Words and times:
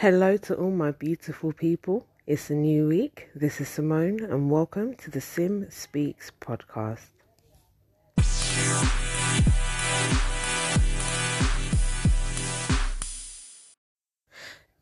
Hello 0.00 0.38
to 0.38 0.54
all 0.54 0.70
my 0.70 0.92
beautiful 0.92 1.52
people. 1.52 2.06
It's 2.26 2.48
a 2.48 2.54
new 2.54 2.88
week. 2.88 3.28
This 3.34 3.60
is 3.60 3.68
Simone, 3.68 4.20
and 4.24 4.50
welcome 4.50 4.94
to 4.94 5.10
the 5.10 5.20
Sim 5.20 5.70
Speaks 5.70 6.32
podcast. 6.40 7.10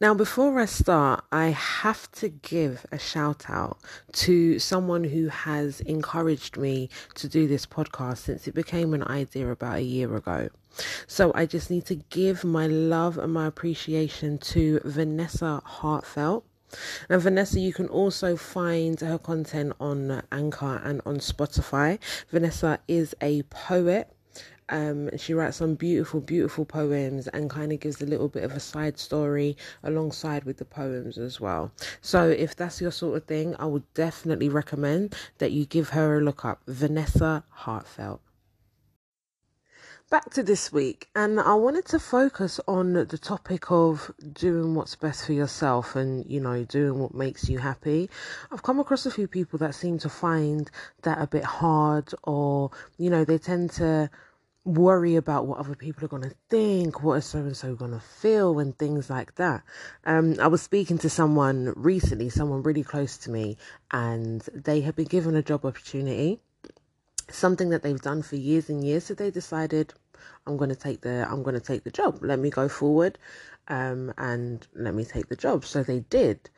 Now, 0.01 0.15
before 0.15 0.61
I 0.61 0.67
start, 0.67 1.25
I 1.33 1.47
have 1.47 2.09
to 2.13 2.29
give 2.29 2.87
a 2.93 3.01
shout 3.01 3.51
out 3.51 3.79
to 4.13 4.61
someone 4.61 5.03
who 5.03 5.27
has 5.27 5.81
encouraged 5.81 6.57
me 6.57 6.89
to 7.17 7.29
do 7.29 7.49
this 7.49 7.67
podcast 7.67 8.19
since 8.19 8.47
it 8.47 8.55
became 8.55 8.95
an 8.95 9.03
idea 9.03 9.51
about 9.51 9.79
a 9.79 9.83
year 9.83 10.15
ago. 10.15 10.51
So, 11.09 11.33
I 11.35 11.47
just 11.47 11.69
need 11.69 11.85
to 11.87 11.97
give 11.97 12.45
my 12.45 12.69
love 12.69 13.19
and 13.19 13.33
my 13.33 13.47
appreciation 13.47 14.39
to 14.39 14.81
Vanessa 14.85 15.63
Heartfelt. 15.65 16.45
Now, 17.11 17.19
Vanessa, 17.19 17.59
you 17.59 17.73
can 17.73 17.89
also 17.89 18.37
find 18.37 19.01
her 19.01 19.19
content 19.19 19.73
on 19.81 20.23
Anchor 20.31 20.81
and 20.85 21.03
on 21.07 21.17
Spotify. 21.17 21.99
Vanessa 22.31 22.79
is 22.87 23.17
a 23.21 23.43
poet 23.45 24.15
um, 24.69 25.11
she 25.17 25.35
writes 25.35 25.57
some 25.57 25.75
beautiful, 25.75 26.21
beautiful 26.21 26.65
poems 26.65 27.29
and 27.29 27.51
kind 27.51 27.73
of 27.73 27.81
gives 27.81 28.01
a 28.01 28.07
little 28.07 28.29
bit 28.29 28.45
of 28.45 28.53
a 28.53 28.61
side 28.61 28.99
story 28.99 29.57
alongside 29.83 30.45
with 30.45 30.59
the 30.59 30.65
poems 30.65 31.19
as 31.19 31.41
well. 31.41 31.73
So, 32.01 32.29
if 32.29 32.55
that's 32.55 32.81
your 32.81 32.91
sort 32.91 33.17
of 33.17 33.25
thing, 33.25 33.55
I 33.59 33.67
would 33.67 33.93
definitely 33.95 34.49
recommend 34.49 35.15
that 35.39 35.53
you 35.53 35.65
give 35.65 35.91
her 35.91 36.19
a 36.19 36.21
look 36.21 36.45
up. 36.45 36.63
Vanessa 36.67 37.45
Heartfelt. 37.51 38.21
Back 40.11 40.31
to 40.31 40.43
this 40.43 40.73
week, 40.73 41.11
and 41.15 41.39
I 41.39 41.53
wanted 41.53 41.85
to 41.89 41.99
focus 41.99 42.59
on 42.67 42.95
the 42.95 43.19
topic 43.19 43.71
of 43.71 44.11
doing 44.33 44.75
what's 44.75 44.95
best 44.95 45.27
for 45.27 45.35
yourself 45.35 45.97
and, 45.97 46.25
you 46.25 46.41
know, 46.41 46.65
doing 46.65 46.99
what 46.99 47.13
makes 47.13 47.47
you 47.51 47.59
happy. 47.59 48.09
I've 48.51 48.63
come 48.63 48.81
across 48.81 49.05
a 49.05 49.11
few 49.11 49.29
people 49.29 49.59
that 49.59 49.75
seem 49.75 49.99
to 49.99 50.09
find 50.09 50.71
that 51.03 51.21
a 51.21 51.27
bit 51.27 51.45
hard, 51.45 52.15
or, 52.25 52.71
you 52.97 53.11
know, 53.11 53.27
they 53.27 53.37
tend 53.37 53.71
to 53.73 54.09
worry 54.69 55.17
about 55.17 55.47
what 55.47 55.59
other 55.59 55.75
people 55.75 56.05
are 56.05 56.09
going 56.09 56.23
to 56.23 56.35
think, 56.51 57.03
what 57.03 57.15
is 57.15 57.25
so 57.25 57.39
and 57.39 57.57
so 57.57 57.75
going 57.75 57.93
to 57.93 58.01
feel, 58.01 58.59
and 58.59 58.77
things 58.77 59.09
like 59.09 59.35
that. 59.37 59.63
Um, 60.05 60.37
I 60.41 60.47
was 60.47 60.63
speaking 60.63 60.99
to 60.99 61.09
someone 61.09 61.73
recently, 61.75 62.29
someone 62.29 62.63
really 62.63 62.83
close 62.83 63.17
to 63.19 63.31
me, 63.31 63.57
and 63.91 64.43
they 64.53 64.83
had 64.83 64.95
been 64.95 65.07
given 65.07 65.35
a 65.35 65.43
job 65.43 65.65
opportunity, 65.65 66.41
something 67.31 67.71
that 67.71 67.83
they've 67.83 68.01
done 68.01 68.23
for 68.23 68.37
years 68.37 68.69
and 68.69 68.85
years. 68.85 69.05
So 69.05 69.15
they 69.15 69.31
decided, 69.31 69.95
I'm 70.47 70.57
going 70.57 70.71
to 70.71 70.77
take 70.77 71.01
the, 71.01 71.27
I'm 71.31 71.43
going 71.43 71.59
to 71.59 71.67
take 71.67 71.85
the 71.85 71.91
job. 71.91 72.19
Let 72.21 72.39
me 72.39 72.51
go 72.51 72.69
forward, 72.69 73.19
um, 73.69 74.13
and 74.19 74.67
let 74.75 74.95
me 74.95 75.05
take 75.05 75.29
the 75.29 75.37
job. 75.37 75.65
So 75.65 75.83
they 75.83 76.01
did. 76.01 76.51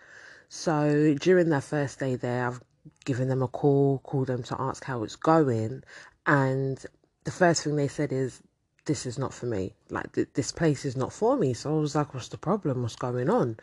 So 0.49 1.15
during 1.21 1.49
their 1.51 1.61
first 1.61 2.01
day 2.01 2.17
there, 2.17 2.49
I've 2.49 2.61
given 3.05 3.29
them 3.29 3.43
a 3.43 3.49
call, 3.49 4.01
called 4.01 4.27
them 4.27 4.43
to 4.45 4.57
ask 4.61 4.85
how 4.85 5.05
it's 5.05 5.17
going, 5.17 5.85
and 6.27 6.85
the 7.25 7.31
first 7.31 7.65
thing 7.65 7.77
they 7.77 7.89
said 7.89 8.13
is, 8.13 8.43
this 8.87 9.07
is 9.07 9.19
not 9.19 9.33
for 9.33 9.47
me. 9.47 9.75
Like, 9.91 10.13
th- 10.15 10.29
this 10.35 10.53
place 10.53 10.85
is 10.85 10.97
not 10.97 11.13
for 11.13 11.37
me. 11.37 11.53
So 11.53 11.77
I 11.77 11.81
was 11.81 11.95
like, 11.95 12.15
what's 12.15 12.29
the 12.29 12.39
problem? 12.39 12.83
What's 12.83 12.97
going 12.97 13.29
on? 13.29 13.59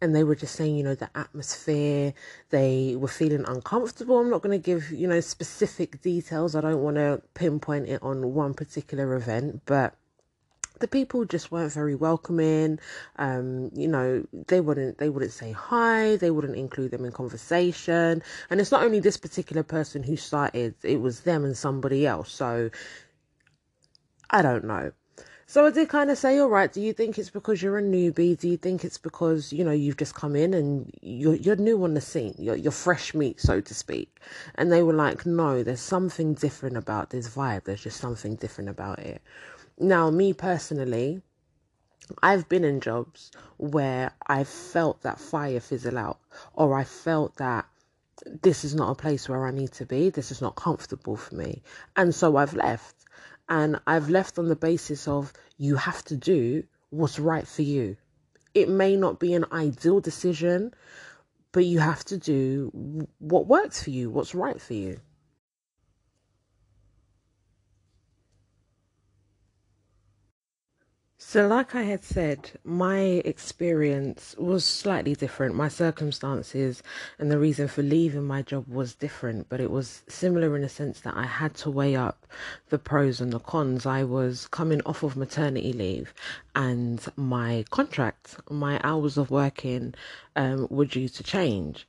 And 0.00 0.14
they 0.14 0.24
were 0.24 0.36
just 0.36 0.54
saying, 0.54 0.76
you 0.76 0.84
know, 0.84 0.94
the 0.94 1.10
atmosphere, 1.14 2.14
they 2.50 2.96
were 2.96 3.08
feeling 3.08 3.44
uncomfortable. 3.46 4.18
I'm 4.18 4.30
not 4.30 4.42
going 4.42 4.58
to 4.58 4.64
give, 4.64 4.90
you 4.92 5.08
know, 5.08 5.20
specific 5.20 6.00
details. 6.00 6.54
I 6.54 6.60
don't 6.60 6.82
want 6.82 6.96
to 6.96 7.20
pinpoint 7.34 7.88
it 7.88 8.02
on 8.02 8.34
one 8.34 8.54
particular 8.54 9.14
event, 9.14 9.62
but 9.66 9.94
the 10.82 10.88
people 10.88 11.24
just 11.24 11.50
weren't 11.50 11.72
very 11.72 11.94
welcoming. 11.94 12.78
Um, 13.16 13.70
you 13.72 13.88
know, 13.88 14.26
they 14.48 14.60
wouldn't 14.60 14.98
they 14.98 15.08
wouldn't 15.08 15.32
say 15.32 15.52
hi, 15.52 16.16
they 16.16 16.30
wouldn't 16.30 16.56
include 16.56 16.90
them 16.90 17.06
in 17.06 17.12
conversation. 17.12 18.22
And 18.50 18.60
it's 18.60 18.72
not 18.72 18.82
only 18.82 19.00
this 19.00 19.16
particular 19.16 19.62
person 19.62 20.02
who 20.02 20.16
started, 20.16 20.74
it 20.82 21.00
was 21.00 21.20
them 21.20 21.44
and 21.44 21.56
somebody 21.56 22.06
else. 22.06 22.30
So 22.30 22.68
I 24.28 24.42
don't 24.42 24.64
know. 24.64 24.92
So 25.46 25.66
I 25.66 25.70
did 25.70 25.90
kind 25.90 26.10
of 26.10 26.16
say, 26.16 26.38
all 26.38 26.48
right, 26.48 26.72
do 26.72 26.80
you 26.80 26.94
think 26.94 27.18
it's 27.18 27.28
because 27.28 27.62
you're 27.62 27.76
a 27.76 27.82
newbie? 27.82 28.38
Do 28.38 28.48
you 28.48 28.56
think 28.56 28.84
it's 28.84 28.96
because, 28.96 29.52
you 29.52 29.62
know, 29.62 29.70
you've 29.72 29.98
just 29.98 30.14
come 30.14 30.34
in 30.34 30.54
and 30.54 30.90
you're, 31.02 31.34
you're 31.34 31.56
new 31.56 31.84
on 31.84 31.92
the 31.92 32.00
scene? 32.00 32.34
You're, 32.38 32.56
you're 32.56 32.72
fresh 32.72 33.12
meat, 33.12 33.38
so 33.38 33.60
to 33.60 33.74
speak. 33.74 34.18
And 34.54 34.72
they 34.72 34.82
were 34.82 34.94
like, 34.94 35.26
no, 35.26 35.62
there's 35.62 35.82
something 35.82 36.32
different 36.32 36.78
about 36.78 37.10
this 37.10 37.28
vibe. 37.28 37.64
There's 37.64 37.82
just 37.82 38.00
something 38.00 38.36
different 38.36 38.70
about 38.70 39.00
it. 39.00 39.20
Now, 39.78 40.10
me 40.10 40.32
personally, 40.32 41.22
I've 42.22 42.48
been 42.48 42.64
in 42.64 42.80
jobs 42.80 43.30
where 43.56 44.12
I 44.26 44.44
felt 44.44 45.02
that 45.02 45.20
fire 45.20 45.60
fizzle 45.60 45.98
out, 45.98 46.18
or 46.54 46.78
I 46.78 46.84
felt 46.84 47.36
that 47.36 47.66
this 48.42 48.64
is 48.64 48.74
not 48.74 48.90
a 48.90 48.94
place 48.94 49.28
where 49.28 49.46
I 49.46 49.50
need 49.50 49.72
to 49.72 49.86
be, 49.86 50.10
this 50.10 50.30
is 50.30 50.40
not 50.40 50.56
comfortable 50.56 51.16
for 51.16 51.34
me. 51.34 51.62
And 51.96 52.14
so 52.14 52.36
I've 52.36 52.54
left. 52.54 52.94
And 53.48 53.80
I've 53.86 54.08
left 54.08 54.38
on 54.38 54.48
the 54.48 54.56
basis 54.56 55.08
of 55.08 55.32
you 55.58 55.76
have 55.76 56.04
to 56.04 56.16
do 56.16 56.64
what's 56.90 57.18
right 57.18 57.46
for 57.46 57.62
you. 57.62 57.96
It 58.54 58.68
may 58.68 58.96
not 58.96 59.18
be 59.18 59.34
an 59.34 59.46
ideal 59.50 60.00
decision, 60.00 60.74
but 61.52 61.64
you 61.64 61.80
have 61.80 62.04
to 62.06 62.18
do 62.18 63.06
what 63.18 63.46
works 63.46 63.82
for 63.82 63.90
you, 63.90 64.10
what's 64.10 64.34
right 64.34 64.60
for 64.60 64.74
you. 64.74 65.00
So, 71.32 71.46
like 71.46 71.74
I 71.74 71.84
had 71.84 72.04
said, 72.04 72.50
my 72.62 73.22
experience 73.24 74.36
was 74.36 74.66
slightly 74.66 75.14
different. 75.14 75.54
My 75.54 75.68
circumstances 75.68 76.82
and 77.18 77.30
the 77.30 77.38
reason 77.38 77.68
for 77.68 77.82
leaving 77.82 78.24
my 78.24 78.42
job 78.42 78.68
was 78.68 78.94
different, 78.94 79.48
but 79.48 79.58
it 79.58 79.70
was 79.70 80.02
similar 80.08 80.54
in 80.56 80.60
the 80.60 80.68
sense 80.68 81.00
that 81.00 81.16
I 81.16 81.24
had 81.24 81.54
to 81.54 81.70
weigh 81.70 81.96
up 81.96 82.26
the 82.68 82.78
pros 82.78 83.18
and 83.18 83.32
the 83.32 83.38
cons. 83.38 83.86
I 83.86 84.04
was 84.04 84.46
coming 84.48 84.82
off 84.84 85.02
of 85.02 85.16
maternity 85.16 85.72
leave, 85.72 86.12
and 86.54 87.02
my 87.16 87.64
contract, 87.70 88.36
my 88.50 88.78
hours 88.84 89.16
of 89.16 89.30
working, 89.30 89.94
um, 90.36 90.66
were 90.68 90.84
due 90.84 91.08
to 91.08 91.22
change. 91.22 91.88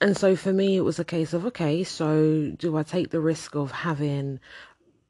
And 0.00 0.16
so 0.16 0.36
for 0.36 0.52
me, 0.52 0.76
it 0.76 0.82
was 0.82 1.00
a 1.00 1.04
case 1.04 1.32
of 1.32 1.44
okay, 1.46 1.82
so 1.82 2.52
do 2.56 2.76
I 2.76 2.84
take 2.84 3.10
the 3.10 3.20
risk 3.20 3.56
of 3.56 3.72
having 3.72 4.38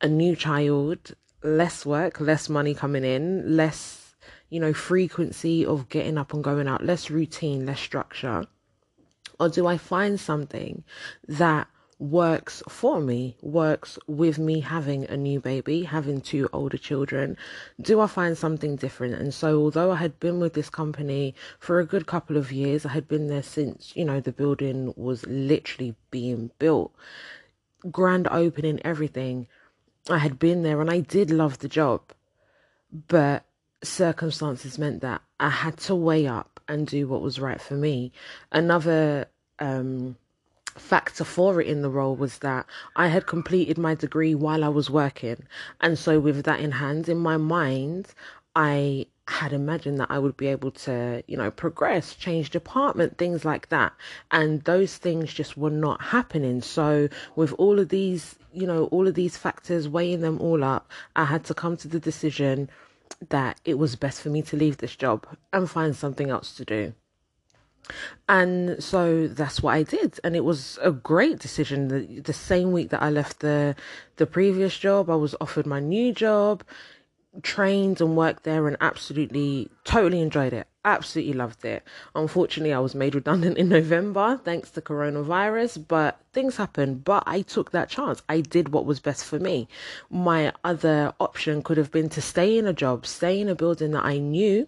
a 0.00 0.08
new 0.08 0.34
child 0.36 1.12
less 1.42 1.86
work, 1.86 2.20
less 2.20 2.48
money 2.48 2.74
coming 2.74 3.04
in, 3.04 3.56
less, 3.56 4.14
you 4.50 4.60
know, 4.60 4.72
frequency 4.72 5.64
of 5.64 5.88
getting 5.88 6.18
up 6.18 6.32
and 6.32 6.42
going 6.42 6.68
out, 6.68 6.84
less 6.84 7.10
routine, 7.10 7.66
less 7.66 7.80
structure? 7.80 8.44
Or 9.40 9.48
do 9.48 9.66
I 9.66 9.78
find 9.78 10.18
something 10.18 10.82
that 11.28 11.68
works 12.00 12.62
for 12.68 13.00
me, 13.00 13.36
works 13.42 13.98
with 14.06 14.38
me 14.38 14.60
having 14.60 15.04
a 15.06 15.16
new 15.16 15.40
baby, 15.40 15.82
having 15.82 16.20
two 16.20 16.48
older 16.52 16.78
children? 16.78 17.36
Do 17.80 18.00
I 18.00 18.06
find 18.06 18.36
something 18.36 18.76
different? 18.76 19.14
And 19.14 19.34
so, 19.34 19.60
although 19.60 19.92
I 19.92 19.96
had 19.96 20.18
been 20.20 20.40
with 20.40 20.54
this 20.54 20.70
company 20.70 21.34
for 21.58 21.80
a 21.80 21.86
good 21.86 22.06
couple 22.06 22.36
of 22.36 22.52
years, 22.52 22.86
I 22.86 22.90
had 22.90 23.08
been 23.08 23.28
there 23.28 23.42
since, 23.42 23.92
you 23.96 24.04
know, 24.04 24.20
the 24.20 24.32
building 24.32 24.92
was 24.96 25.26
literally 25.26 25.94
being 26.10 26.50
built, 26.58 26.92
grand 27.90 28.28
opening, 28.30 28.80
everything. 28.84 29.46
I 30.10 30.18
had 30.18 30.38
been 30.38 30.62
there 30.62 30.80
and 30.80 30.90
I 30.90 31.00
did 31.00 31.30
love 31.30 31.58
the 31.58 31.68
job, 31.68 32.00
but 33.08 33.44
circumstances 33.82 34.78
meant 34.78 35.00
that 35.02 35.22
I 35.38 35.50
had 35.50 35.76
to 35.78 35.94
weigh 35.94 36.26
up 36.26 36.60
and 36.68 36.86
do 36.86 37.06
what 37.06 37.22
was 37.22 37.40
right 37.40 37.60
for 37.60 37.74
me. 37.74 38.12
Another 38.52 39.26
um, 39.58 40.16
factor 40.76 41.24
for 41.24 41.60
it 41.60 41.66
in 41.66 41.82
the 41.82 41.90
role 41.90 42.16
was 42.16 42.38
that 42.38 42.66
I 42.96 43.08
had 43.08 43.26
completed 43.26 43.78
my 43.78 43.94
degree 43.94 44.34
while 44.34 44.64
I 44.64 44.68
was 44.68 44.90
working. 44.90 45.44
And 45.80 45.98
so, 45.98 46.20
with 46.20 46.44
that 46.44 46.60
in 46.60 46.72
hand, 46.72 47.08
in 47.08 47.18
my 47.18 47.36
mind, 47.36 48.08
I 48.54 49.06
had 49.28 49.52
imagined 49.52 50.00
that 50.00 50.10
I 50.10 50.18
would 50.18 50.36
be 50.36 50.46
able 50.46 50.70
to, 50.70 51.22
you 51.26 51.36
know, 51.36 51.50
progress, 51.50 52.14
change 52.14 52.50
department, 52.50 53.18
things 53.18 53.44
like 53.44 53.68
that. 53.68 53.92
And 54.30 54.62
those 54.64 54.96
things 54.96 55.32
just 55.32 55.56
were 55.56 55.70
not 55.70 56.00
happening. 56.00 56.62
So, 56.62 57.08
with 57.36 57.52
all 57.54 57.78
of 57.78 57.90
these, 57.90 58.36
you 58.52 58.66
know, 58.66 58.84
all 58.86 59.06
of 59.06 59.14
these 59.14 59.36
factors, 59.36 59.88
weighing 59.88 60.22
them 60.22 60.40
all 60.40 60.64
up, 60.64 60.90
I 61.14 61.26
had 61.26 61.44
to 61.44 61.54
come 61.54 61.76
to 61.78 61.88
the 61.88 62.00
decision 62.00 62.70
that 63.28 63.60
it 63.64 63.78
was 63.78 63.96
best 63.96 64.22
for 64.22 64.30
me 64.30 64.42
to 64.42 64.56
leave 64.56 64.78
this 64.78 64.96
job 64.96 65.26
and 65.52 65.68
find 65.68 65.94
something 65.94 66.30
else 66.30 66.54
to 66.56 66.64
do. 66.64 66.94
And 68.28 68.82
so 68.82 69.28
that's 69.28 69.62
what 69.62 69.74
I 69.74 69.82
did, 69.82 70.20
and 70.22 70.36
it 70.36 70.44
was 70.44 70.78
a 70.82 70.90
great 70.90 71.38
decision. 71.38 71.88
The, 71.88 72.20
the 72.20 72.34
same 72.34 72.72
week 72.72 72.90
that 72.90 73.02
I 73.02 73.08
left 73.08 73.40
the 73.40 73.74
the 74.16 74.26
previous 74.26 74.76
job, 74.76 75.08
I 75.08 75.14
was 75.14 75.34
offered 75.40 75.66
my 75.66 75.80
new 75.80 76.12
job 76.12 76.62
trained 77.42 78.00
and 78.00 78.16
worked 78.16 78.44
there 78.44 78.66
and 78.66 78.76
absolutely 78.80 79.70
totally 79.84 80.20
enjoyed 80.20 80.52
it. 80.52 80.66
Absolutely 80.84 81.34
loved 81.34 81.64
it. 81.64 81.82
Unfortunately 82.14 82.72
i 82.72 82.78
was 82.78 82.94
made 82.94 83.14
redundant 83.14 83.58
in 83.58 83.68
november 83.78 84.40
thanks 84.44 84.70
to 84.70 84.80
coronavirus 84.80 85.86
but 85.86 86.20
things 86.32 86.56
happened. 86.56 87.04
But 87.04 87.24
i 87.26 87.42
took 87.42 87.70
that 87.72 87.88
chance. 87.88 88.22
I 88.28 88.40
did 88.40 88.70
what 88.70 88.86
was 88.86 89.00
best 89.00 89.24
for 89.24 89.38
me. 89.38 89.68
My 90.10 90.52
other 90.64 91.12
option 91.20 91.62
could 91.62 91.76
have 91.76 91.90
been 91.90 92.08
to 92.10 92.22
stay 92.22 92.58
in 92.58 92.66
a 92.66 92.72
job 92.72 93.06
stay 93.06 93.40
in 93.40 93.48
a 93.48 93.54
building 93.54 93.92
that 93.92 94.04
i 94.04 94.18
knew 94.18 94.66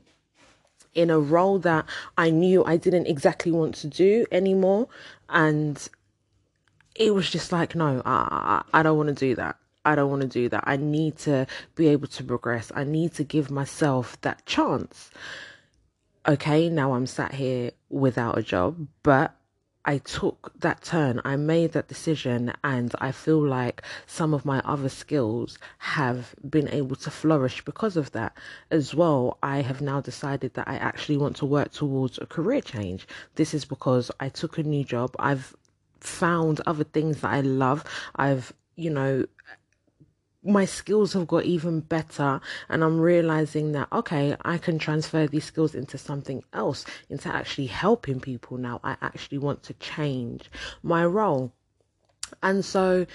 in 0.95 1.11
a 1.11 1.19
role 1.19 1.59
that 1.61 1.87
I 2.19 2.31
knew 2.31 2.65
I 2.65 2.77
didn't 2.77 3.07
exactly 3.07 3.53
want 3.53 3.75
to 3.77 3.87
do 3.87 4.27
anymore. 4.33 4.89
And 5.29 5.89
it 6.95 7.15
was 7.15 7.31
just 7.31 7.53
like, 7.53 7.75
no, 7.75 8.03
I, 8.05 8.63
I, 8.73 8.81
I 8.81 8.83
don't 8.83 8.97
want 8.97 9.09
to 9.09 9.15
do 9.15 9.35
that. 9.37 9.57
I 9.85 9.95
don't 9.95 10.11
want 10.11 10.23
to 10.23 10.29
do 10.29 10.49
that. 10.51 10.65
I 10.67 10.77
need 10.77 11.17
to 11.19 11.47
be 11.75 11.89
able 11.89 12.09
to 12.09 12.25
progress. 12.25 12.71
I 12.75 12.85
need 12.85 13.15
to 13.15 13.25
give 13.25 13.51
myself 13.51 14.21
that 14.21 14.45
chance. 14.47 15.11
Okay, 16.29 16.69
now 16.69 16.93
I'm 16.93 17.07
sat 17.07 17.35
here 17.35 17.71
without 17.89 18.37
a 18.37 18.43
job, 18.43 18.87
but 19.03 19.35
I 19.85 19.97
took 19.99 20.53
that 20.61 20.83
turn, 20.83 21.23
I 21.25 21.37
made 21.37 21.73
that 21.73 21.89
decision, 21.89 22.53
and 22.63 22.95
I 23.01 23.13
feel 23.13 23.43
like 23.43 23.83
some 24.07 24.35
of 24.35 24.45
my 24.45 24.61
other 24.61 24.91
skills 24.91 25.59
have 25.79 26.35
been 26.49 26.69
able 26.69 26.97
to 26.97 27.11
flourish 27.11 27.65
because 27.65 27.97
of 27.97 28.13
that 28.13 28.37
as 28.71 28.95
well. 28.95 29.39
I 29.43 29.63
have 29.63 29.81
now 29.81 30.03
decided 30.03 30.53
that 30.55 30.69
I 30.69 30.77
actually 30.77 31.17
want 31.17 31.37
to 31.37 31.47
work 31.47 31.73
towards 31.73 32.19
a 32.19 32.27
career 32.27 32.61
change. 32.61 33.09
This 33.37 33.55
is 33.55 33.65
because 33.65 34.11
I 34.21 34.29
took 34.29 34.59
a 34.59 34.63
new 34.63 34.85
job, 34.85 35.17
I've 35.19 35.57
found 36.01 36.61
other 36.67 36.85
things 36.85 37.23
that 37.23 37.33
I 37.33 37.41
love, 37.41 37.85
I've, 38.17 38.53
you 38.77 38.91
know, 38.91 39.25
my 40.43 40.65
skills 40.65 41.13
have 41.13 41.27
got 41.27 41.45
even 41.45 41.81
better 41.81 42.41
and 42.69 42.83
i'm 42.83 42.99
realizing 42.99 43.73
that 43.73 43.89
okay 43.93 44.35
i 44.43 44.57
can 44.57 44.79
transfer 44.79 45.27
these 45.27 45.45
skills 45.45 45.75
into 45.75 45.99
something 45.99 46.43
else 46.53 46.85
into 47.11 47.29
actually 47.29 47.67
helping 47.67 48.21
people 48.21 48.57
now 48.57 48.81
i 48.83 48.97
actually 49.03 49.39
want 49.39 49.63
to 49.63 49.75
change 49.75 50.51
my 50.83 51.05
role 51.05 51.53
and 52.43 52.65
so 52.65 53.07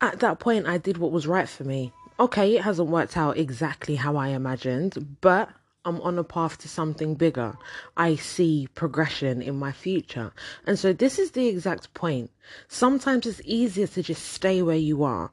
at 0.00 0.20
that 0.20 0.38
point 0.38 0.66
i 0.66 0.78
did 0.78 0.96
what 0.96 1.10
was 1.10 1.26
right 1.26 1.48
for 1.48 1.64
me 1.64 1.92
okay 2.20 2.56
it 2.56 2.62
hasn't 2.62 2.88
worked 2.88 3.16
out 3.16 3.36
exactly 3.36 3.96
how 3.96 4.16
i 4.16 4.28
imagined 4.28 5.16
but 5.20 5.48
I'm 5.84 6.00
on 6.02 6.16
a 6.16 6.22
path 6.22 6.58
to 6.58 6.68
something 6.68 7.16
bigger. 7.16 7.56
I 7.96 8.14
see 8.14 8.68
progression 8.72 9.42
in 9.42 9.58
my 9.58 9.72
future. 9.72 10.32
And 10.64 10.78
so 10.78 10.92
this 10.92 11.18
is 11.18 11.32
the 11.32 11.48
exact 11.48 11.92
point. 11.92 12.30
Sometimes 12.68 13.26
it's 13.26 13.42
easier 13.44 13.88
to 13.88 14.00
just 14.00 14.24
stay 14.24 14.62
where 14.62 14.76
you 14.76 15.02
are 15.02 15.32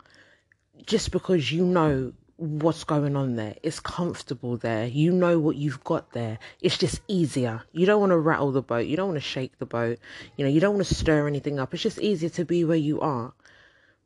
just 0.86 1.12
because 1.12 1.52
you 1.52 1.66
know 1.66 2.14
what's 2.40 2.86
going 2.86 3.18
on 3.18 3.36
there. 3.36 3.56
It's 3.64 3.81
comfortable 3.81 4.56
there. 4.56 4.86
You 4.86 5.12
know 5.12 5.40
what 5.40 5.58
you've 5.58 5.84
got 5.84 6.14
there. 6.14 6.40
It's 6.62 6.78
just 6.78 7.02
easier. 7.08 7.64
You 7.74 7.86
don't 7.86 8.00
want 8.00 8.12
to 8.12 8.18
rattle 8.18 8.52
the 8.52 8.62
boat. 8.62 8.88
You 8.88 8.96
don't 8.96 9.10
want 9.10 9.22
to 9.22 9.28
shake 9.28 9.60
the 9.60 9.66
boat. 9.66 10.00
You 10.38 10.46
know, 10.46 10.52
you 10.52 10.62
don't 10.62 10.76
want 10.76 10.88
to 10.88 10.96
stir 10.96 11.28
anything 11.28 11.60
up. 11.60 11.74
It's 11.74 11.84
just 11.84 12.00
easier 12.00 12.30
to 12.30 12.46
be 12.46 12.64
where 12.64 12.78
you 12.78 13.02
are. 13.02 13.34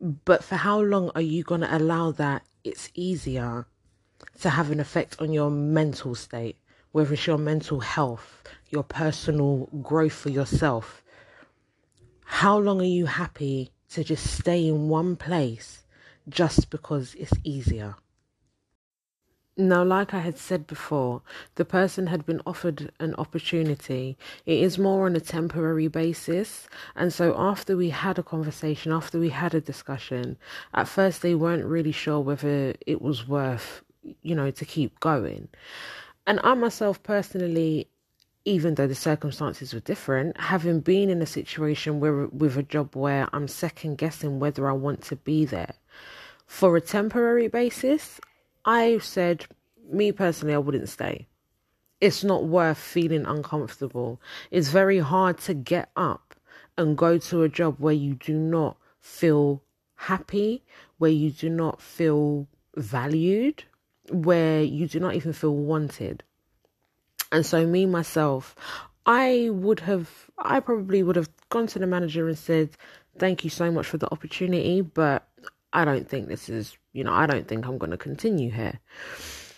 But 0.02 0.44
for 0.44 0.56
how 0.56 0.80
long 0.80 1.12
are 1.14 1.22
you 1.22 1.44
going 1.44 1.62
to 1.62 1.78
allow 1.78 2.12
that 2.14 2.44
it's 2.64 2.90
easier 2.96 3.68
to 4.42 4.50
have 4.50 4.72
an 4.72 4.80
effect 4.80 5.22
on 5.22 5.32
your 5.32 5.52
mental 5.52 6.16
state, 6.16 6.58
whether 6.92 7.14
it's 7.14 7.28
your 7.28 7.38
mental 7.38 7.82
health, 7.82 8.42
your 8.70 8.84
personal 8.84 9.70
growth 9.84 10.14
for 10.14 10.30
yourself? 10.30 11.04
How 12.26 12.58
long 12.58 12.82
are 12.82 12.86
you 12.86 13.06
happy 13.06 13.72
to 13.92 14.04
just 14.04 14.26
stay 14.26 14.68
in 14.68 14.90
one 14.90 15.16
place 15.16 15.83
just 16.30 16.70
because 16.70 17.16
it's 17.16 17.34
easier. 17.44 17.96
Now, 19.56 19.84
like 19.84 20.16
I 20.16 20.20
had 20.20 20.40
said 20.40 20.66
before, 20.66 21.22
the 21.56 21.66
person 21.66 22.08
had 22.08 22.26
been 22.26 22.42
offered 22.44 22.92
an 23.00 23.14
opportunity. 23.16 24.18
It 24.48 24.60
is 24.60 24.80
more 24.80 25.06
on 25.06 25.16
a 25.16 25.20
temporary 25.20 25.88
basis. 25.88 26.68
And 26.96 27.14
so, 27.14 27.36
after 27.38 27.78
we 27.78 27.92
had 27.92 28.18
a 28.18 28.24
conversation, 28.24 28.92
after 28.92 29.20
we 29.20 29.30
had 29.30 29.54
a 29.54 29.62
discussion, 29.62 30.38
at 30.74 30.88
first 30.88 31.22
they 31.22 31.36
weren't 31.36 31.66
really 31.66 31.92
sure 31.92 32.20
whether 32.20 32.74
it 32.88 33.00
was 33.00 33.28
worth, 33.28 33.84
you 34.24 34.34
know, 34.34 34.50
to 34.50 34.66
keep 34.66 35.00
going. 35.00 35.50
And 36.26 36.40
I 36.44 36.56
myself 36.56 37.04
personally, 37.04 37.90
even 38.46 38.76
though 38.76 38.88
the 38.88 38.96
circumstances 38.96 39.74
were 39.74 39.80
different, 39.80 40.38
having 40.38 40.82
been 40.82 41.10
in 41.10 41.22
a 41.22 41.26
situation 41.26 42.00
where 42.00 42.28
with 42.28 42.58
a 42.58 42.64
job 42.64 42.96
where 42.96 43.30
I'm 43.32 43.48
second 43.48 43.98
guessing 43.98 44.40
whether 44.40 44.70
I 44.70 44.74
want 44.74 45.02
to 45.04 45.16
be 45.16 45.46
there 45.46 45.76
for 46.46 46.76
a 46.76 46.82
temporary 46.82 47.48
basis, 47.48 48.20
I 48.66 49.00
said, 49.00 49.46
me 49.90 50.12
personally, 50.12 50.54
I 50.54 50.60
wouldn't 50.60 50.90
stay. 50.90 51.28
It's 52.02 52.24
not 52.24 52.46
worth 52.46 52.78
feeling 52.78 53.26
uncomfortable. 53.26 54.22
It's 54.52 54.70
very 54.70 55.00
hard 55.00 55.38
to 55.40 55.54
get 55.54 55.90
up 55.96 56.36
and 56.78 56.98
go 56.98 57.18
to 57.18 57.44
a 57.44 57.50
job 57.50 57.76
where 57.80 57.94
you 57.94 58.16
do 58.16 58.34
not 58.34 58.78
feel 59.00 59.64
happy, 59.96 60.64
where 60.98 61.12
you 61.12 61.32
do 61.32 61.50
not 61.50 61.82
feel 61.82 62.48
valued, 62.76 63.64
where 64.10 64.62
you 64.64 64.88
do 64.88 65.00
not 65.00 65.16
even 65.16 65.32
feel 65.32 65.56
wanted. 65.56 66.24
And 67.34 67.44
so, 67.44 67.66
me 67.66 67.88
myself, 67.88 68.56
I 69.08 69.50
would 69.52 69.82
have, 69.82 70.30
I 70.38 70.60
probably 70.60 71.02
would 71.02 71.16
have 71.16 71.30
gone 71.50 71.66
to 71.68 71.80
the 71.80 71.88
manager 71.88 72.28
and 72.28 72.38
said, 72.38 72.70
Thank 73.18 73.44
you 73.44 73.50
so 73.50 73.72
much 73.72 73.88
for 73.88 73.98
the 73.98 74.12
opportunity, 74.12 74.82
but 74.82 75.28
I 75.74 75.84
don't 75.84 76.08
think 76.08 76.28
this 76.28 76.48
is, 76.48 76.78
you 76.94 77.04
know, 77.04 77.14
I 77.14 77.26
don't 77.26 77.48
think 77.48 77.66
I'm 77.66 77.78
going 77.80 77.92
to 77.92 77.98
continue 77.98 78.52
here. 78.52 78.80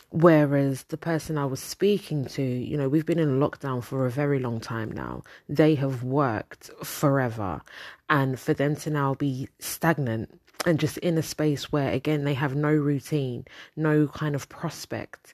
Whereas 0.10 0.84
the 0.84 0.98
person 0.98 1.38
I 1.38 1.46
was 1.46 1.60
speaking 1.60 2.26
to, 2.26 2.42
you 2.42 2.78
know, 2.78 2.88
we've 2.88 3.06
been 3.06 3.20
in 3.20 3.40
lockdown 3.40 3.84
for 3.84 4.06
a 4.06 4.10
very 4.10 4.40
long 4.40 4.62
time 4.62 4.92
now. 4.92 5.24
They 5.50 5.76
have 5.76 6.04
worked 6.04 6.70
forever. 6.84 7.62
And 8.10 8.40
for 8.40 8.54
them 8.54 8.78
to 8.78 8.90
now 8.90 9.16
be 9.16 9.50
stagnant 9.60 10.40
and 10.66 10.80
just 10.80 10.98
in 11.00 11.18
a 11.18 11.24
space 11.24 11.72
where, 11.72 11.92
again, 11.92 12.24
they 12.24 12.34
have 12.34 12.56
no 12.56 12.72
routine, 12.74 13.46
no 13.76 14.08
kind 14.08 14.36
of 14.36 14.48
prospect, 14.48 15.34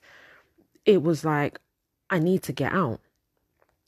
it 0.84 1.02
was 1.02 1.24
like, 1.24 1.60
I 2.12 2.18
need 2.18 2.42
to 2.44 2.52
get 2.52 2.72
out. 2.72 3.00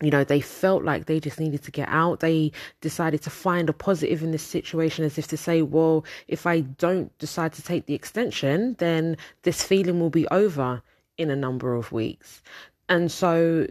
You 0.03 0.11
know 0.11 0.25
they 0.25 0.41
felt 0.41 0.83
like 0.83 1.07
they 1.07 1.21
just 1.21 1.39
needed 1.39 1.63
to 1.63 1.71
get 1.71 1.89
out. 1.89 2.21
They 2.21 2.51
decided 2.81 3.23
to 3.23 3.31
find 3.31 3.69
a 3.69 3.73
positive 3.73 4.23
in 4.23 4.33
this 4.33 4.43
situation 4.43 5.05
as 5.05 5.19
if 5.19 5.29
to 5.29 5.37
say 5.37 5.63
well 5.63 6.05
if 6.27 6.47
i 6.47 6.61
don't 6.61 7.17
decide 7.19 7.53
to 7.55 7.63
take 7.63 7.87
the 7.87 7.95
extension 7.95 8.75
then 8.79 9.17
this 9.43 9.63
feeling 9.63 10.01
will 10.01 10.11
be 10.11 10.27
over 10.29 10.83
in 11.17 11.31
a 11.31 11.37
number 11.37 11.75
of 11.75 11.93
weeks. 11.93 12.43
And 12.89 13.11
so 13.11 13.67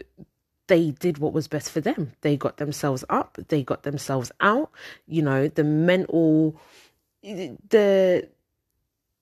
they 0.66 0.92
did 0.92 1.18
what 1.18 1.32
was 1.32 1.46
best 1.46 1.70
for 1.70 1.80
them. 1.80 2.12
They 2.22 2.36
got 2.36 2.56
themselves 2.56 3.04
up. 3.10 3.38
They 3.48 3.62
got 3.62 3.82
themselves 3.82 4.32
out. 4.40 4.70
You 5.06 5.22
know 5.22 5.48
the 5.48 5.64
mental 5.64 6.58
the 7.22 8.28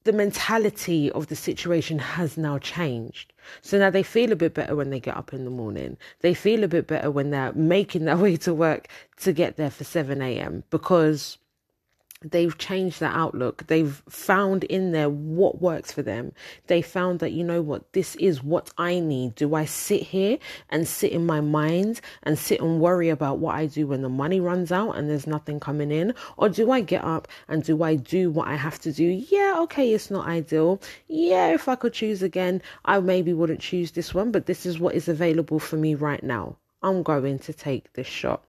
the 0.05 0.13
mentality 0.13 1.11
of 1.13 1.29
the 1.29 1.37
situation 1.37 1.99
has 1.99 2.37
now 2.37 2.59
changed. 2.59 3.33
So 3.61 3.79
now 3.79 3.91
they 3.91 4.03
feel 4.03 4.33
a 4.33 4.37
bit 4.37 4.55
better 4.55 4.75
when 4.75 4.91
they 4.91 5.01
get 5.01 5.17
up 5.17 5.33
in 5.33 5.45
the 5.45 5.51
morning. 5.51 5.97
They 6.21 6.35
feel 6.35 6.65
a 6.65 6.69
bit 6.69 6.87
better 6.87 7.11
when 7.11 7.31
they're 7.31 7.53
making 7.53 8.05
their 8.05 8.17
way 8.25 8.37
to 8.39 8.55
work 8.55 8.89
to 9.19 9.32
get 9.32 9.56
there 9.56 9.71
for 9.71 9.85
7 9.85 10.21
a.m. 10.21 10.65
because 10.71 11.39
they've 12.31 12.56
changed 12.58 13.00
their 13.00 13.10
outlook. 13.10 13.67
They've 13.67 14.02
found 14.08 14.64
in 14.64 14.93
there 14.93 15.10
what 15.10 15.60
works 15.60 15.93
for 15.93 16.02
them. 16.02 16.32
They 16.67 16.82
found 16.82 17.20
that, 17.20 17.32
you 17.32 17.44
know 17.44 17.62
what, 17.62 17.93
this 17.93 18.17
is 18.17 18.43
what 18.43 18.70
I 18.79 19.00
need. 19.00 19.34
Do 19.34 19.55
I 19.55 19.64
sit 19.64 20.02
here 20.02 20.38
and 20.70 20.86
sit 20.86 21.12
in 21.12 21.26
my 21.26 21.41
mind 21.41 22.00
and 22.22 22.38
sit 22.38 22.60
and 22.60 22.81
worry 22.81 23.08
about 23.08 23.38
what 23.38 23.55
I 23.55 23.67
do 23.67 23.86
when 23.86 24.02
the 24.02 24.08
money 24.08 24.41
runs 24.41 24.72
out 24.72 24.93
and 24.93 25.08
there's 25.08 25.26
nothing 25.26 25.60
coming 25.60 25.91
in? 25.91 26.14
Or 26.36 26.48
do 26.48 26.70
I 26.70 26.81
get 26.81 27.05
up 27.05 27.29
and 27.48 27.62
do 27.62 27.82
I 27.82 27.96
do 27.96 28.31
what 28.31 28.48
I 28.48 28.56
have 28.56 28.79
to 28.81 28.93
do? 28.93 29.05
Yeah, 29.05 29.56
okay, 29.60 29.93
it's 29.93 30.10
not 30.10 30.26
ideal. 30.26 30.81
Yeah, 31.08 31.52
if 31.52 31.69
I 31.69 31.74
could 31.74 31.93
choose 31.93 32.22
again, 32.22 32.62
I 32.84 33.00
maybe 33.00 33.32
wouldn't 33.32 33.60
choose 33.60 33.93
this 33.93 34.14
one, 34.14 34.32
but 34.32 34.46
this 34.46 34.67
is 34.67 34.79
what 34.79 34.94
is 34.94 35.08
available 35.08 35.58
for 35.58 35.76
me 35.76 35.94
right 35.94 36.22
now. 36.22 36.56
I'm 36.82 37.02
going 37.02 37.38
to 37.41 37.52
take 37.52 37.93
this 37.93 38.06
shot. 38.06 38.43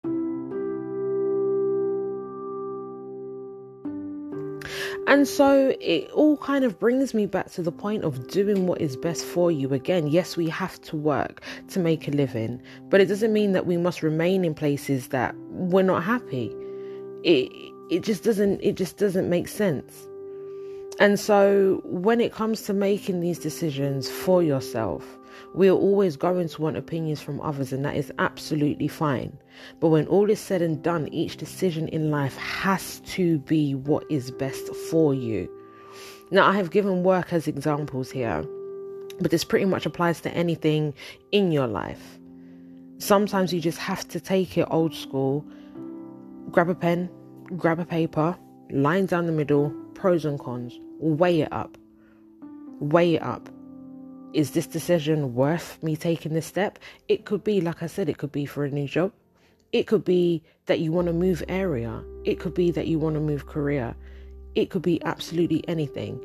And 5.05 5.27
so 5.27 5.75
it 5.81 6.09
all 6.11 6.37
kind 6.37 6.63
of 6.63 6.79
brings 6.79 7.13
me 7.13 7.25
back 7.25 7.51
to 7.51 7.61
the 7.61 7.71
point 7.71 8.03
of 8.03 8.27
doing 8.29 8.67
what 8.67 8.79
is 8.79 8.95
best 8.95 9.25
for 9.25 9.51
you. 9.51 9.73
Again, 9.73 10.07
yes, 10.07 10.37
we 10.37 10.47
have 10.49 10.79
to 10.81 10.95
work 10.95 11.41
to 11.69 11.79
make 11.79 12.07
a 12.07 12.11
living, 12.11 12.61
but 12.89 13.01
it 13.01 13.07
doesn't 13.07 13.33
mean 13.33 13.51
that 13.51 13.65
we 13.65 13.75
must 13.75 14.01
remain 14.01 14.45
in 14.45 14.53
places 14.53 15.09
that 15.09 15.35
we're 15.49 15.83
not 15.83 16.03
happy. 16.03 16.55
It 17.23 17.51
it 17.89 18.01
just 18.03 18.23
doesn't 18.23 18.61
it 18.63 18.75
just 18.75 18.97
doesn't 18.97 19.29
make 19.29 19.47
sense. 19.49 20.07
And 20.99 21.19
so 21.19 21.81
when 21.83 22.21
it 22.21 22.31
comes 22.31 22.61
to 22.63 22.73
making 22.73 23.19
these 23.19 23.39
decisions 23.39 24.09
for 24.09 24.41
yourself, 24.41 25.03
we 25.53 25.69
are 25.69 25.75
always 25.75 26.15
going 26.15 26.47
to 26.49 26.61
want 26.61 26.77
opinions 26.77 27.21
from 27.21 27.39
others, 27.41 27.71
and 27.71 27.85
that 27.85 27.95
is 27.95 28.11
absolutely 28.19 28.87
fine. 28.87 29.37
But 29.79 29.89
when 29.89 30.07
all 30.07 30.29
is 30.29 30.39
said 30.39 30.61
and 30.61 30.81
done, 30.81 31.07
each 31.09 31.37
decision 31.37 31.87
in 31.89 32.11
life 32.11 32.35
has 32.37 32.99
to 33.01 33.39
be 33.39 33.75
what 33.75 34.03
is 34.09 34.31
best 34.31 34.73
for 34.89 35.13
you. 35.13 35.49
Now, 36.31 36.47
I 36.47 36.53
have 36.53 36.71
given 36.71 37.03
work 37.03 37.31
as 37.33 37.47
examples 37.47 38.09
here, 38.09 38.43
but 39.19 39.31
this 39.31 39.43
pretty 39.43 39.65
much 39.65 39.85
applies 39.85 40.21
to 40.21 40.31
anything 40.31 40.93
in 41.31 41.51
your 41.51 41.67
life. 41.67 42.17
Sometimes 42.97 43.53
you 43.53 43.59
just 43.59 43.77
have 43.77 44.07
to 44.09 44.19
take 44.19 44.57
it 44.57 44.67
old 44.71 44.95
school, 44.95 45.45
grab 46.49 46.69
a 46.69 46.75
pen, 46.75 47.09
grab 47.57 47.79
a 47.79 47.85
paper, 47.85 48.35
line 48.71 49.05
down 49.05 49.27
the 49.27 49.31
middle, 49.31 49.69
pros 49.93 50.25
and 50.25 50.39
cons, 50.39 50.79
weigh 50.99 51.41
it 51.41 51.53
up. 51.53 51.77
Weigh 52.79 53.15
it 53.15 53.21
up 53.21 53.52
is 54.33 54.51
this 54.51 54.65
decision 54.65 55.35
worth 55.35 55.81
me 55.83 55.95
taking 55.95 56.33
this 56.33 56.47
step? 56.47 56.79
It 57.07 57.25
could 57.25 57.43
be, 57.43 57.61
like 57.61 57.83
I 57.83 57.87
said, 57.87 58.09
it 58.09 58.17
could 58.17 58.31
be 58.31 58.45
for 58.45 58.65
a 58.65 58.69
new 58.69 58.87
job. 58.87 59.11
It 59.71 59.87
could 59.87 60.03
be 60.03 60.41
that 60.65 60.79
you 60.79 60.91
want 60.91 61.07
to 61.07 61.13
move 61.13 61.43
area. 61.47 62.03
It 62.25 62.39
could 62.39 62.53
be 62.53 62.71
that 62.71 62.87
you 62.87 62.99
want 62.99 63.15
to 63.15 63.19
move 63.19 63.45
career. 63.45 63.95
It 64.55 64.69
could 64.69 64.81
be 64.81 65.03
absolutely 65.03 65.63
anything. 65.67 66.19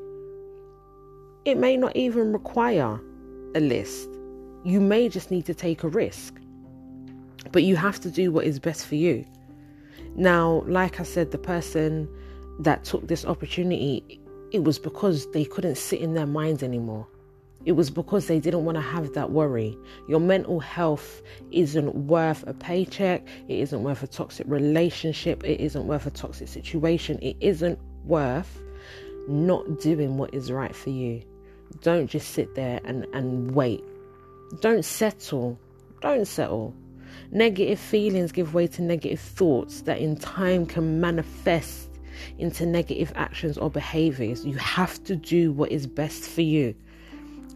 It 1.44 1.56
may 1.56 1.76
not 1.76 1.96
even 1.96 2.32
require 2.32 3.00
a 3.54 3.60
list. 3.60 4.08
You 4.64 4.80
may 4.80 5.08
just 5.08 5.30
need 5.30 5.46
to 5.46 5.54
take 5.54 5.82
a 5.82 5.88
risk. 5.88 6.34
But 7.52 7.62
you 7.62 7.76
have 7.76 8.00
to 8.00 8.10
do 8.10 8.32
what 8.32 8.44
is 8.44 8.58
best 8.58 8.86
for 8.86 8.96
you. 8.96 9.24
Now, 10.14 10.62
like 10.66 10.98
I 10.98 11.04
said, 11.04 11.30
the 11.30 11.38
person 11.38 12.08
that 12.60 12.84
took 12.84 13.06
this 13.06 13.24
opportunity, 13.24 14.20
it 14.52 14.64
was 14.64 14.78
because 14.78 15.30
they 15.32 15.44
couldn't 15.44 15.76
sit 15.76 16.00
in 16.00 16.14
their 16.14 16.26
minds 16.26 16.62
anymore. 16.62 17.06
It 17.64 17.72
was 17.72 17.90
because 17.90 18.28
they 18.28 18.38
didn't 18.38 18.64
want 18.64 18.76
to 18.76 18.82
have 18.82 19.12
that 19.14 19.30
worry. 19.30 19.76
Your 20.08 20.20
mental 20.20 20.60
health 20.60 21.22
isn't 21.50 21.94
worth 21.94 22.46
a 22.46 22.54
paycheck. 22.54 23.26
It 23.48 23.58
isn't 23.58 23.82
worth 23.82 24.02
a 24.02 24.06
toxic 24.06 24.46
relationship. 24.48 25.44
It 25.44 25.60
isn't 25.60 25.86
worth 25.86 26.06
a 26.06 26.10
toxic 26.10 26.48
situation. 26.48 27.18
It 27.20 27.36
isn't 27.40 27.78
worth 28.04 28.62
not 29.28 29.80
doing 29.80 30.16
what 30.16 30.32
is 30.32 30.50
right 30.50 30.74
for 30.74 30.90
you. 30.90 31.22
Don't 31.82 32.06
just 32.06 32.30
sit 32.30 32.54
there 32.54 32.80
and, 32.84 33.06
and 33.12 33.54
wait. 33.54 33.84
Don't 34.60 34.84
settle. 34.84 35.58
Don't 36.00 36.26
settle. 36.26 36.74
Negative 37.30 37.78
feelings 37.78 38.32
give 38.32 38.54
way 38.54 38.66
to 38.68 38.82
negative 38.82 39.20
thoughts 39.20 39.82
that 39.82 39.98
in 39.98 40.16
time 40.16 40.64
can 40.64 41.00
manifest 41.00 41.90
into 42.38 42.64
negative 42.64 43.12
actions 43.16 43.58
or 43.58 43.70
behaviors. 43.70 44.44
You 44.46 44.56
have 44.56 45.02
to 45.04 45.16
do 45.16 45.52
what 45.52 45.70
is 45.70 45.86
best 45.86 46.24
for 46.24 46.40
you. 46.40 46.74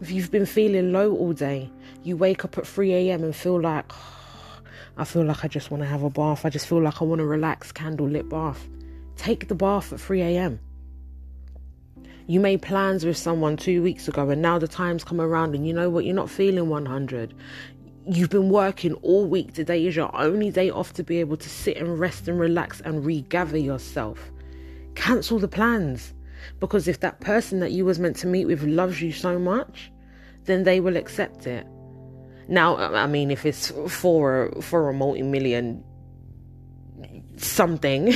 If 0.03 0.11
you've 0.11 0.31
been 0.31 0.45
feeling 0.45 0.91
low 0.91 1.15
all 1.15 1.31
day, 1.31 1.69
you 2.03 2.17
wake 2.17 2.43
up 2.43 2.57
at 2.57 2.67
3 2.67 2.93
a.m. 2.93 3.23
and 3.23 3.33
feel 3.33 3.61
like, 3.61 3.85
oh, 3.89 4.59
I 4.97 5.05
feel 5.05 5.23
like 5.23 5.45
I 5.45 5.47
just 5.47 5.71
want 5.71 5.81
to 5.81 5.87
have 5.87 6.03
a 6.03 6.09
bath. 6.09 6.45
I 6.45 6.49
just 6.49 6.67
feel 6.67 6.81
like 6.81 7.01
I 7.01 7.05
want 7.05 7.19
to 7.19 7.25
relax, 7.25 7.71
candle 7.71 8.09
lit 8.09 8.27
bath. 8.27 8.67
Take 9.15 9.47
the 9.47 9.55
bath 9.55 9.93
at 9.93 10.01
3 10.01 10.21
a.m. 10.21 10.59
You 12.27 12.41
made 12.41 12.61
plans 12.61 13.05
with 13.05 13.15
someone 13.15 13.55
two 13.55 13.81
weeks 13.81 14.09
ago, 14.09 14.29
and 14.29 14.41
now 14.41 14.59
the 14.59 14.67
time's 14.67 15.05
come 15.05 15.21
around, 15.21 15.55
and 15.55 15.65
you 15.65 15.73
know 15.73 15.89
what? 15.89 16.03
You're 16.03 16.15
not 16.15 16.29
feeling 16.29 16.67
100 16.67 17.33
you've 18.05 18.29
been 18.29 18.49
working 18.49 18.95
all 18.95 19.25
week. 19.25 19.53
Today 19.53 19.87
is 19.87 19.95
your 19.95 20.13
only 20.13 20.51
day 20.51 20.69
off 20.69 20.91
to 20.95 21.03
be 21.03 21.21
able 21.21 21.37
to 21.37 21.47
sit 21.47 21.77
and 21.77 21.97
rest 21.97 22.27
and 22.27 22.37
relax 22.37 22.81
and 22.81 23.05
regather 23.05 23.57
yourself. 23.57 24.33
Cancel 24.95 25.39
the 25.39 25.47
plans. 25.47 26.13
Because 26.59 26.89
if 26.89 26.99
that 26.99 27.21
person 27.21 27.61
that 27.61 27.71
you 27.71 27.85
was 27.85 27.99
meant 27.99 28.17
to 28.17 28.27
meet 28.27 28.47
with 28.47 28.63
loves 28.63 29.01
you 29.01 29.13
so 29.13 29.39
much, 29.39 29.92
then 30.45 30.63
they 30.63 30.79
will 30.79 30.97
accept 30.97 31.47
it. 31.47 31.65
Now, 32.47 32.75
I 32.77 33.07
mean, 33.07 33.31
if 33.31 33.45
it's 33.45 33.71
for 33.87 34.51
for 34.61 34.89
a 34.89 34.93
multi-million 34.93 35.83
something, 37.37 38.13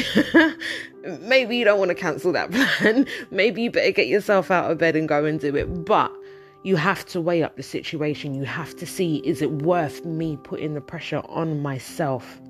maybe 1.21 1.57
you 1.57 1.65
don't 1.65 1.79
want 1.79 1.89
to 1.89 1.95
cancel 1.95 2.31
that 2.33 2.51
plan. 2.79 3.05
maybe 3.31 3.61
you 3.61 3.71
better 3.71 3.91
get 3.91 4.07
yourself 4.07 4.51
out 4.51 4.69
of 4.69 4.77
bed 4.77 4.95
and 4.95 5.07
go 5.07 5.25
and 5.25 5.39
do 5.39 5.55
it. 5.55 5.85
But 5.85 6.11
you 6.63 6.75
have 6.75 7.05
to 7.07 7.21
weigh 7.21 7.43
up 7.43 7.55
the 7.55 7.63
situation. 7.63 8.35
You 8.35 8.43
have 8.43 8.75
to 8.77 8.85
see 8.85 9.17
is 9.17 9.41
it 9.41 9.51
worth 9.51 10.05
me 10.05 10.37
putting 10.43 10.73
the 10.73 10.81
pressure 10.81 11.21
on 11.29 11.61
myself? 11.61 12.41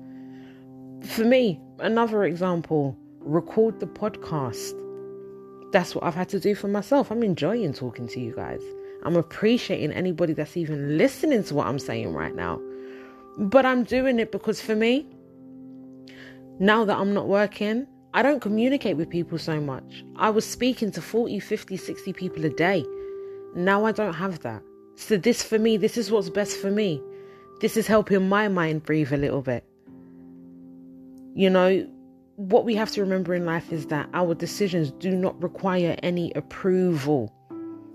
For 1.04 1.24
me, 1.24 1.60
another 1.78 2.24
example, 2.24 2.96
record 3.20 3.78
the 3.78 3.86
podcast. 3.86 4.74
That's 5.70 5.94
what 5.94 6.02
I've 6.02 6.14
had 6.14 6.28
to 6.30 6.40
do 6.40 6.54
for 6.54 6.66
myself. 6.66 7.12
I'm 7.12 7.22
enjoying 7.22 7.72
talking 7.72 8.08
to 8.08 8.20
you 8.20 8.34
guys. 8.34 8.62
I'm 9.04 9.16
appreciating 9.16 9.92
anybody 9.92 10.32
that's 10.32 10.56
even 10.56 10.98
listening 10.98 11.44
to 11.44 11.54
what 11.54 11.66
I'm 11.66 11.78
saying 11.78 12.12
right 12.12 12.34
now. 12.34 12.60
But 13.38 13.64
I'm 13.64 13.84
doing 13.84 14.18
it 14.18 14.32
because 14.32 14.60
for 14.60 14.74
me, 14.74 15.06
now 16.58 16.84
that 16.84 16.98
I'm 16.98 17.14
not 17.14 17.28
working, 17.28 17.86
I 18.14 18.22
don't 18.22 18.40
communicate 18.40 18.96
with 18.96 19.08
people 19.10 19.38
so 19.38 19.60
much. 19.60 20.04
I 20.16 20.30
was 20.30 20.44
speaking 20.44 20.90
to 20.92 21.02
40, 21.02 21.38
50, 21.38 21.76
60 21.76 22.12
people 22.12 22.44
a 22.44 22.48
day. 22.48 22.84
Now 23.54 23.84
I 23.84 23.92
don't 23.92 24.14
have 24.14 24.40
that. 24.40 24.62
So, 24.96 25.16
this 25.16 25.42
for 25.42 25.58
me, 25.58 25.76
this 25.76 25.96
is 25.96 26.10
what's 26.10 26.28
best 26.28 26.56
for 26.56 26.70
me. 26.70 27.00
This 27.60 27.76
is 27.76 27.86
helping 27.86 28.28
my 28.28 28.48
mind 28.48 28.82
breathe 28.82 29.12
a 29.12 29.16
little 29.16 29.42
bit. 29.42 29.64
You 31.34 31.50
know, 31.50 31.86
what 32.34 32.64
we 32.64 32.74
have 32.74 32.90
to 32.92 33.00
remember 33.00 33.34
in 33.34 33.44
life 33.44 33.72
is 33.72 33.86
that 33.86 34.08
our 34.14 34.34
decisions 34.34 34.90
do 34.92 35.10
not 35.10 35.40
require 35.40 35.96
any 36.02 36.32
approval. 36.34 37.32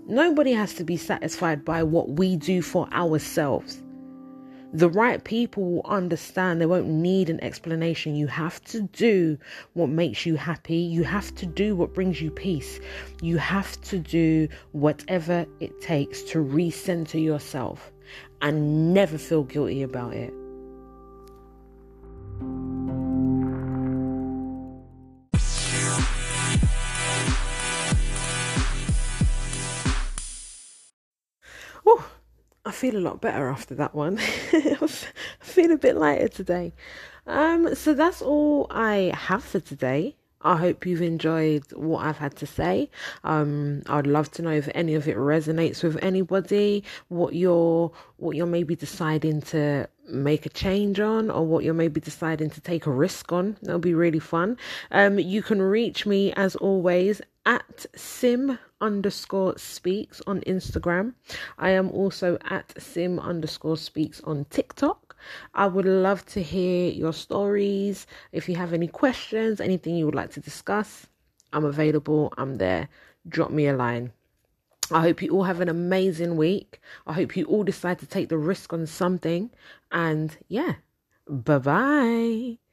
Nobody 0.06 0.52
has 0.52 0.74
to 0.74 0.84
be 0.84 0.96
satisfied 0.96 1.64
by 1.64 1.82
what 1.82 2.10
we 2.10 2.36
do 2.36 2.62
for 2.62 2.88
ourselves 2.92 3.82
the 4.74 4.90
right 4.90 5.22
people 5.22 5.62
will 5.70 5.86
understand. 5.86 6.60
They 6.60 6.66
won't 6.66 6.88
need 6.88 7.30
an 7.30 7.42
explanation. 7.44 8.16
You 8.16 8.26
have 8.26 8.60
to 8.64 8.82
do 8.82 9.38
what 9.74 9.88
makes 9.88 10.26
you 10.26 10.34
happy. 10.34 10.78
You 10.78 11.04
have 11.04 11.32
to 11.36 11.46
do 11.46 11.76
what 11.76 11.94
brings 11.94 12.20
you 12.20 12.30
peace. 12.32 12.80
You 13.22 13.38
have 13.38 13.80
to 13.82 13.98
do 14.00 14.48
whatever 14.72 15.46
it 15.60 15.80
takes 15.80 16.22
to 16.24 16.38
recenter 16.38 17.22
yourself 17.22 17.92
and 18.42 18.92
never 18.92 19.16
feel 19.16 19.44
guilty 19.44 19.82
about 19.82 20.12
it. 20.14 20.34
Feel 32.74 32.96
a 32.96 33.00
lot 33.00 33.20
better 33.20 33.48
after 33.48 33.74
that 33.76 33.94
one. 33.94 34.18
I 34.52 34.86
feel 35.40 35.72
a 35.72 35.78
bit 35.78 35.96
lighter 35.96 36.28
today. 36.28 36.72
Um, 37.26 37.74
so 37.74 37.94
that's 37.94 38.20
all 38.20 38.66
I 38.70 39.12
have 39.16 39.42
for 39.42 39.60
today. 39.60 40.16
I 40.42 40.58
hope 40.58 40.84
you've 40.84 41.00
enjoyed 41.00 41.64
what 41.72 42.04
I've 42.04 42.18
had 42.18 42.36
to 42.36 42.46
say. 42.46 42.90
Um, 43.22 43.82
I'd 43.86 44.06
love 44.06 44.30
to 44.32 44.42
know 44.42 44.50
if 44.50 44.68
any 44.74 44.94
of 44.94 45.08
it 45.08 45.16
resonates 45.16 45.82
with 45.82 45.96
anybody, 46.02 46.84
what 47.08 47.34
you're 47.34 47.90
what 48.18 48.36
you're 48.36 48.44
maybe 48.44 48.76
deciding 48.76 49.40
to 49.42 49.88
make 50.06 50.44
a 50.44 50.50
change 50.50 51.00
on 51.00 51.30
or 51.30 51.46
what 51.46 51.64
you're 51.64 51.72
maybe 51.72 52.00
deciding 52.00 52.50
to 52.50 52.60
take 52.60 52.84
a 52.84 52.90
risk 52.90 53.32
on. 53.32 53.56
That'll 53.62 53.78
be 53.78 53.94
really 53.94 54.18
fun. 54.18 54.58
Um, 54.90 55.18
you 55.18 55.42
can 55.42 55.62
reach 55.62 56.04
me 56.04 56.34
as 56.34 56.56
always 56.56 57.22
at 57.46 57.86
sim 57.94 58.58
underscore 58.80 59.58
speaks 59.58 60.20
on 60.26 60.40
Instagram. 60.42 61.14
I 61.58 61.70
am 61.70 61.90
also 61.90 62.38
at 62.44 62.74
sim 62.80 63.18
underscore 63.18 63.76
speaks 63.76 64.20
on 64.22 64.46
TikTok. 64.50 65.16
I 65.54 65.66
would 65.66 65.86
love 65.86 66.24
to 66.26 66.42
hear 66.42 66.90
your 66.90 67.12
stories. 67.12 68.06
If 68.32 68.48
you 68.48 68.56
have 68.56 68.72
any 68.72 68.88
questions, 68.88 69.60
anything 69.60 69.96
you 69.96 70.06
would 70.06 70.14
like 70.14 70.32
to 70.32 70.40
discuss, 70.40 71.06
I'm 71.52 71.64
available. 71.64 72.32
I'm 72.36 72.56
there. 72.56 72.88
Drop 73.28 73.50
me 73.50 73.66
a 73.66 73.76
line. 73.76 74.12
I 74.90 75.00
hope 75.00 75.22
you 75.22 75.30
all 75.30 75.44
have 75.44 75.60
an 75.60 75.68
amazing 75.68 76.36
week. 76.36 76.80
I 77.06 77.14
hope 77.14 77.36
you 77.36 77.46
all 77.46 77.64
decide 77.64 77.98
to 78.00 78.06
take 78.06 78.28
the 78.28 78.36
risk 78.36 78.72
on 78.72 78.86
something. 78.86 79.50
And 79.90 80.36
yeah, 80.48 80.74
bye 81.26 81.58
bye. 81.58 82.63